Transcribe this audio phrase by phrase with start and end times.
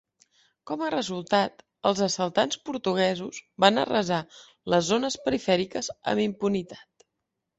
[0.69, 4.21] Com a resultat, els assaltants portuguesos van arrasar
[4.75, 7.07] les zones perifèriques amb impunitat.